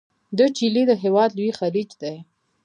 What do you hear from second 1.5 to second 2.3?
خلیج دی.